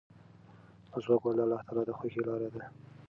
[0.91, 2.63] مسواک وهل د الله تعالی د خوښۍ لاره ده.